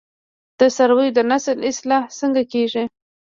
د 0.59 0.61
څارویو 0.75 1.15
د 1.17 1.19
نسل 1.31 1.57
اصلاح 1.69 2.03
څنګه 2.19 2.41
کیږي؟ 2.51 2.83